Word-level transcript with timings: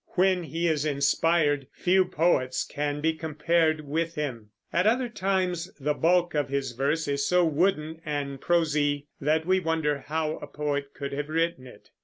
When 0.15 0.41
he 0.45 0.67
is 0.67 0.83
inspired, 0.83 1.67
few 1.73 2.05
poets 2.05 2.63
can 2.63 3.01
be 3.01 3.13
compared 3.13 3.81
with 3.81 4.15
him; 4.15 4.49
at 4.73 4.87
other 4.87 5.07
times 5.09 5.71
the 5.79 5.93
bulk 5.93 6.33
of 6.33 6.49
his 6.49 6.71
verse 6.71 7.07
is 7.07 7.27
so 7.27 7.45
wooden 7.45 8.01
and 8.03 8.41
prosy 8.41 9.09
that 9.19 9.45
we 9.45 9.59
wonder 9.59 9.99
how 9.99 10.37
a 10.37 10.47
poet 10.47 10.95
could 10.95 11.11
have 11.13 11.29
written 11.29 11.67
it. 11.67 11.89